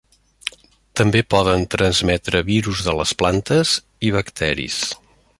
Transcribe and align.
També 0.99 1.19
poden 1.33 1.65
transmetre 1.75 2.41
virus 2.47 2.81
de 2.87 2.95
les 3.01 3.13
plantes 3.19 3.75
i 4.09 4.13
bacteris. 4.17 4.79